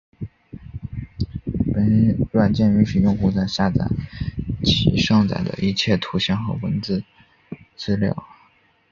[1.75, 3.85] 本软件允许用户在下载
[4.63, 7.03] 其上载的一切图像和文字
[7.75, 8.25] 资料。